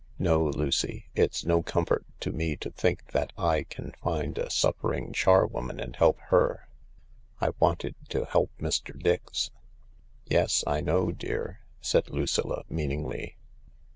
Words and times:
No, 0.17 0.45
Lucy, 0.45 1.09
it's 1.13 1.45
no 1.45 1.61
comfort 1.61 2.07
to 2.21 2.31
me 2.31 2.55
to 2.55 2.71
think 2.71 3.11
that 3.11 3.31
I 3.37 3.65
can 3.69 3.91
find 4.01 4.35
a 4.39 4.49
suffering 4.49 5.13
charwoman 5.13 5.79
and 5.79 5.95
help 5.95 6.19
her, 6.33 6.67
I 7.39 7.49
wanted 7.59 7.93
to 8.09 8.25
help 8.25 8.49
Mr. 8.59 8.99
Dix." 8.99 9.51
"Yes, 10.25 10.63
I 10.65 10.81
know, 10.81 11.11
dear," 11.11 11.59
said 11.81 12.09
Lucilla 12.09 12.63
meaningly. 12.67 13.37